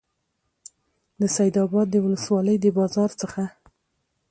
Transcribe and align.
د 1.19 1.21
سیدآباد 1.35 1.87
د 1.91 1.95
ولسوالۍ 2.05 2.57
د 2.61 2.65
بازار 2.77 3.09
څخه 3.21 3.43